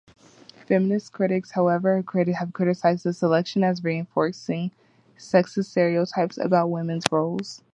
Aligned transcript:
Feminist 0.67 1.13
critics, 1.13 1.51
however, 1.51 2.03
have 2.39 2.53
criticized 2.53 3.03
this 3.03 3.19
selection 3.19 3.63
as 3.63 3.83
reinforcing 3.83 4.71
sexist 5.15 5.65
stereotypes 5.65 6.39
about 6.39 6.71
women's 6.71 7.05
roles. 7.11 7.61